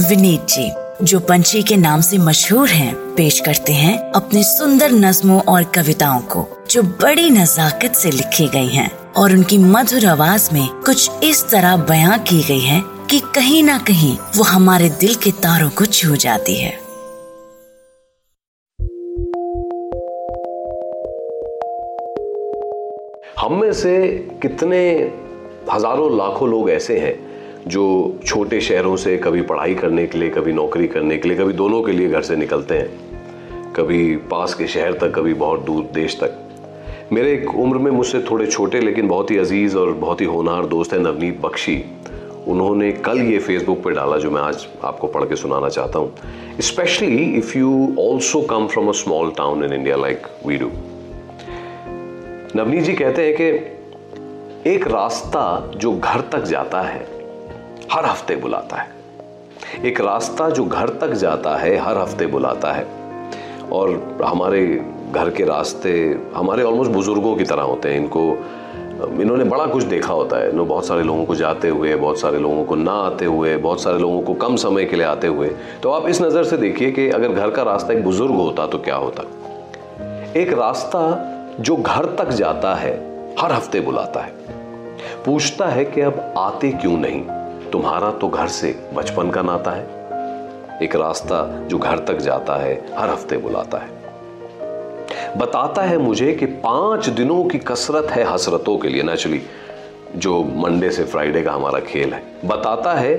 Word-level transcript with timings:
विनीत 0.00 0.40
जी 0.40 0.70
जो 1.04 1.20
पंछी 1.20 1.62
के 1.62 1.76
नाम 1.76 2.00
से 2.00 2.18
मशहूर 2.18 2.68
हैं, 2.68 2.94
पेश 3.14 3.40
करते 3.40 3.72
हैं 3.72 4.12
अपने 4.12 4.42
सुंदर 4.42 4.92
नज्मों 4.92 5.40
और 5.42 5.64
कविताओं 5.64 6.20
को 6.20 6.46
जो 6.70 6.82
बड़ी 6.82 7.30
नजाकत 7.30 7.94
से 7.94 8.10
लिखी 8.10 8.48
गई 8.48 8.68
हैं 8.68 8.90
और 9.12 9.32
उनकी 9.32 9.58
मधुर 9.58 10.06
आवाज़ 10.06 10.48
में 10.52 10.68
कुछ 10.68 11.24
इस 11.24 11.44
तरह 11.50 11.76
बयां 11.76 12.18
की 12.18 12.42
गई 12.42 12.60
है 12.60 12.82
कि 13.10 13.20
कहीं 13.34 13.62
ना 13.62 13.78
कहीं 13.78 14.16
वो 14.36 14.42
हमारे 14.42 14.88
दिल 14.88 15.14
के 15.14 15.30
तारों 15.30 15.70
को 15.70 15.86
छू 15.86 16.16
जाती 16.16 16.54
है। 16.54 16.72
हम 23.38 23.60
में 23.60 23.72
से 23.72 24.08
कितने 24.42 24.92
हज़ारों 25.72 26.16
लाखों 26.18 26.48
लोग 26.48 26.70
ऐसे 26.70 26.98
हैं 26.98 27.29
जो 27.70 28.18
छोटे 28.26 28.60
शहरों 28.60 28.96
से 28.96 29.16
कभी 29.18 29.42
पढ़ाई 29.42 29.74
करने 29.74 30.06
के 30.06 30.18
लिए, 30.18 30.28
कभी 30.30 30.52
नौकरी 30.52 30.86
करने 30.88 31.16
के 31.18 31.28
लिए, 31.28 31.36
कभी 31.36 31.52
दोनों 31.52 31.82
के 31.82 31.92
लिए 31.92 32.08
घर 32.08 32.22
से 32.22 32.36
निकलते 32.36 32.74
हैं। 32.74 33.72
कभी 33.72 34.16
पास 34.30 34.54
के 34.54 34.66
शहर 34.66 34.92
तक, 34.92 35.12
कभी 35.14 35.34
बहुत 35.34 35.60
दूर 35.60 35.84
देश 35.94 36.18
तक। 36.20 37.08
मेरे 37.12 37.32
एक 37.32 37.54
उम्र 37.54 37.78
में 37.78 37.90
मुझसे 37.90 38.20
थोड़े 38.30 38.46
छोटे 38.46 38.80
लेकिन 38.80 39.08
बहुत 39.08 39.30
ही 39.30 39.36
अज़ीज़ 39.38 39.76
और 39.76 39.92
बहुत 39.92 40.20
ही 40.20 40.26
होनहार 40.26 40.66
दोस्त 40.66 40.92
हैं 40.92 41.00
नवनीत 41.00 41.40
बख्शी। 41.40 41.82
उन्होंने 42.48 42.90
कल 42.92 43.18
ये 43.22 43.38
फेसबुक 43.38 43.82
पे 43.84 43.90
डाला, 43.90 44.16
जो 44.16 44.30
मैं 44.30 44.42
आज 44.42 44.66
आपको 44.84 45.06
पढ़ 45.06 45.24
के 45.24 45.36
सुनाना 45.36 45.68
चाहता 45.68 45.98
हूँ। 45.98 46.60
Specially 46.60 47.22
if 47.38 47.56
you 47.58 47.94
also 48.00 48.40
come 48.50 48.66
from 48.66 48.88
a 48.88 48.92
small 49.02 49.30
town 49.36 49.64
in 49.64 49.72
India 49.72 49.96
like 49.96 50.26
we 50.46 50.56
do 50.56 50.70
Navneet 52.56 52.82
ji 52.82 52.94
कहते 52.94 53.26
हैं 53.26 53.34
कि 53.40 54.70
एक 54.70 54.86
रास्ता 54.88 55.72
जो 55.76 55.92
घर 55.94 56.20
तक 56.32 56.44
जाता 56.44 56.80
है 56.82 57.19
हर 57.92 58.06
हफ़्ते 58.06 58.36
बुलाता 58.36 58.76
है। 58.76 58.88
एक 59.84 60.00
रास्ता 60.00 60.50
जो 60.50 60.64
घर 60.64 60.88
तक 60.88 61.12
जाता 61.12 61.56
है, 61.56 61.76
हर 61.76 61.98
हफ़्ते 61.98 62.26
बुलाता 62.26 62.72
है। 62.72 62.86
और 63.72 64.18
हमारे 64.24 64.84
घर 65.12 65.30
के 65.30 65.44
रास्ते, 65.44 66.20
हमारे 66.34 66.62
ऑलमोस्ट 66.62 66.90
बुज़ुर्गों 66.90 67.36
की 67.36 67.44
तरह 67.44 67.62
होते 67.62 67.88
हैं। 67.88 67.96
इनको, 67.96 68.38
इन्होंने 69.22 69.44
बड़ा 69.44 69.66
कुछ 69.66 69.82
देखा 69.82 70.12
होता 70.12 70.36
है। 70.36 70.52
बहुत 70.52 70.86
सारे 70.86 71.02
लोगों 71.02 71.24
को 71.24 71.34
जाते 71.34 71.68
हुए, 71.68 71.96
बहुत 71.96 72.20
सारे 72.20 72.38
लोगों 72.38 72.64
को 72.64 72.74
ना 72.74 72.92
आते 72.92 73.24
हुए, 73.24 73.56
बहुत 73.56 73.82
सारे 73.82 73.98
लोगों 73.98 74.22
को 74.22 74.34
कम 74.34 74.56
समय 74.56 74.84
के 74.84 74.96
लिए 74.96 75.06
आते 75.06 75.26
हुए। 75.26 75.50
तो 75.82 75.90
आप 75.90 76.08
इस 76.08 76.22
नज़र 76.22 76.44
से 76.44 76.56
देखिए 76.56 76.90
कि 76.90 77.10
अगर 77.10 77.28
घर 77.28 77.50
का 77.50 77.62
रास्ता 77.62 77.92
एक 77.92 78.04
बुज़ुर्ग 78.04 78.34
होता 78.34 78.66
तो 78.66 78.78
क्या 78.78 78.96
होता? 78.96 79.22
एक 80.40 80.52
रास्ता 80.52 81.02
जो 81.60 81.76
घर 81.76 82.04
तक 82.04 82.28
जाता 82.28 82.74
है, 82.74 82.94
हर 83.40 83.52
हफ़्ते 83.52 83.80
बुलाता 83.80 84.20
है। 84.20 84.32
पूछता 85.26 85.66
है 85.66 85.84
कि 85.84 86.00
अब 86.00 86.34
आते 86.38 86.72
क्यों 86.72 86.96
नहीं? 86.96 87.39
तुम्हारा 87.72 88.10
तो 88.10 88.28
घर 88.28 88.48
से 88.48 88.74
बचपन 88.94 89.30
का 89.30 89.42
नाता 89.42 89.70
है। 89.70 89.84
एक 90.82 90.96
रास्ता 90.96 91.66
जो 91.66 91.78
घर 91.78 91.98
तक 91.98 92.18
जाता 92.18 92.56
है, 92.56 92.74
हर 92.96 93.10
हफ़्ते 93.10 93.36
बुलाता 93.36 93.78
है। 93.78 93.88
बताता 95.36 95.82
है 95.82 95.98
मुझे 95.98 96.32
कि 96.32 96.46
पाँच 96.46 97.08
दिनों 97.08 97.44
की 97.44 97.58
कसरत 97.58 98.10
है 98.10 98.24
हसरतों 98.24 98.78
के 98.78 98.88
लिए 98.88 99.02
नेचुरली 99.02 99.42
जो 100.16 100.42
मंडे 100.44 100.90
से 100.90 101.04
फ्राइडे 101.04 101.42
का 101.42 101.52
हमारा 101.52 101.80
खेल 101.80 102.12
है। 102.14 102.22
बताता 102.44 102.94
है 102.94 103.14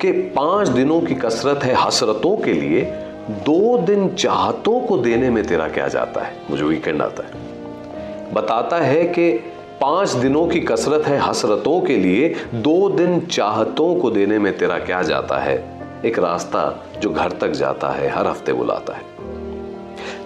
कि 0.00 0.12
पाँच 0.12 0.68
दिनों 0.68 1.00
की 1.00 1.14
कसरत 1.14 1.64
है 1.64 1.74
हसरतों 1.74 2.36
के 2.36 2.52
लिए, 2.52 2.82
दो 3.30 3.78
दिन 3.78 4.08
चाहतों 4.14 4.80
को 4.80 4.98
देने 4.98 5.30
में 5.30 5.46
तेरा 5.46 5.68
क्या 5.68 5.88
जाता 5.88 6.20
है? 6.20 6.36
मुझे 6.50 6.64
वीकेंड 6.64 7.02
आता 7.02 7.22
है। 7.22 8.32
बताता 8.32 8.76
है 8.76 9.04
कि 9.04 9.53
पाँच 9.84 10.10
दिनों 10.10 10.46
की 10.46 10.60
कसरत 10.60 11.04
है 11.06 11.18
हसरतों 11.18 11.80
के 11.80 11.96
लिए, 11.96 12.36
दो 12.54 12.88
दिन 12.88 13.20
चाहतों 13.20 13.94
को 13.94 14.10
देने 14.10 14.38
में 14.38 14.58
तेरा 14.58 14.78
क्या 14.78 15.02
जाता 15.02 15.38
है? 15.38 15.80
एक 16.04 16.18
रास्ता 16.18 16.86
जो 16.98 17.10
घर 17.10 17.32
तक 17.32 17.50
जाता 17.50 17.88
है, 17.88 18.08
हर 18.08 18.26
हफ़्ते 18.26 18.52
बुलाता 18.52 18.94
है। 18.94 19.02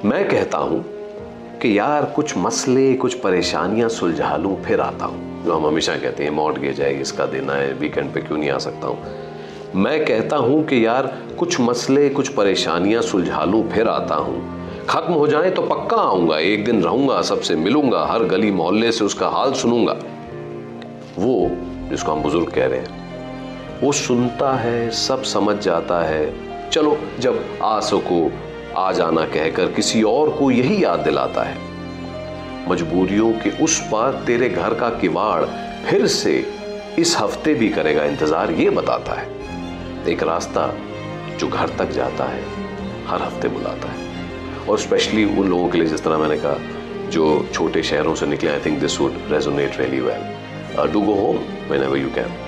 मैं 0.05 0.29
कहता 0.29 0.59
हूँ 0.59 0.85
कि 1.59 1.79
यार, 1.79 2.05
कुछ 2.05 2.37
मसले, 2.37 2.95
कुछ 2.95 3.15
परेशानियाँ 3.15 3.89
सुलझा 3.89 4.37
लूँ, 4.37 4.63
फिर 4.63 4.81
आता 4.81 5.05
हूँ। 5.05 5.45
जो 5.45 5.53
हम 5.53 5.67
हमेशा 5.67 5.97
कहते 5.97 6.25
हैं 6.25 6.31
मॉड 6.31 6.59
गे 6.59 6.73
जाए 6.73 6.93
इसका 6.93 7.27
दिन 7.27 7.51
है 7.51 7.73
वीकेंड 7.73 8.15
पे 8.15 8.21
क्यों 8.21 8.39
नहीं 8.39 8.51
आ 8.51 8.59
सकता 8.59 8.87
हूँ? 8.87 8.99
मैं 9.75 10.05
कहता 10.05 10.37
हूँ 10.37 10.65
कि 10.65 10.87
यार, 10.87 11.19
कुछ 11.39 11.61
मसले, 11.61 12.09
कुछ 12.09 12.29
परेशानियाँ 12.29 13.03
सुलझा 13.03 13.45
लूँ, 13.45 13.71
फिर 13.71 13.89
आता 13.89 14.15
हूँ। 14.15 14.58
खत्म 14.89 15.13
हो 15.13 15.27
जाए 15.27 15.51
तो 15.51 15.63
पक्का 15.63 15.97
आऊँगा, 15.97 16.39
एक 16.39 16.65
दिन 16.65 16.83
रहूँगा, 16.83 17.21
सबसे 17.23 17.55
मिलूँगा, 17.57 18.05
हर 18.07 18.23
गली 18.25 18.51
मोहल्ले 18.51 18.93
से 18.93 19.05
उसका 19.05 19.29
हाल 19.29 19.53
सुनूँगा। 19.53 19.93
वो 21.19 21.51
जिसको 21.91 22.13
हम 22.13 22.23
बुज़ुर्ग 22.23 22.53
कह 22.53 22.67
रहे 22.67 22.79
हैं, 22.79 23.81
वो 23.81 23.93
सुनता 23.93 24.53
है, 24.53 24.91
सब 24.91 25.23
समझ 25.25 25.57
जाता 25.57 26.01
है। 26.03 26.71
चलो, 26.71 26.97
जब 27.21 27.45
आ 27.63 27.79
सको 27.81 28.31
आ 28.77 28.91
जाना 28.93 29.25
कहकर 29.27 29.73
किसी 29.73 30.03
और 30.05 30.31
को 30.31 30.51
यही 30.51 30.83
याद 30.85 31.01
दिलाता 31.01 31.43
है, 31.43 31.57
मजबूरियों 32.69 33.33
के 33.35 33.51
उस 33.65 33.81
पार 33.93 34.23
तेरे 34.27 34.49
घर 34.49 34.75
का 34.75 34.89
किवाड़ 34.91 35.45
फिर 35.87 36.07
से 36.07 36.37
इस 36.99 37.17
हफ़्ते 37.19 37.55
भी 37.55 37.69
करेगा, 37.69 38.05
इंतज़ार 38.05 38.53
ये 38.53 38.71
बताता 38.73 39.21
है। 39.21 39.29
एक 40.09 40.23
रास्ता 40.25 40.73
जो 41.39 41.49
घर 41.49 41.77
तक 41.79 41.91
जाता 41.93 42.25
है, 42.25 42.43
हर 43.07 43.23
हफ़्ते 43.23 43.49
बुलाता 43.49 43.89
है। 43.89 44.07
और 44.71 44.79
स्पेशली 44.79 45.25
उन 45.25 45.49
लोगों 45.49 45.69
के 45.69 45.79
लिए 45.79 45.89
जिस 45.89 46.05
तरह 46.05 46.19
मैंने 46.19 46.37
कहा, 46.37 46.59
जो 47.11 47.49
छोटे 47.55 47.83
शहरों 47.83 48.15
से 48.15 48.27
निकले 48.27 48.51
I 48.51 48.61
think 48.67 48.79
this 48.81 49.01
would 49.01 49.13
resonate 49.31 49.79
really 49.81 50.01
well 50.01 50.93
do 50.93 51.01
go 51.01 51.15
home 51.15 51.37
whenever 51.83 51.99
you 51.99 52.11
can 52.15 52.48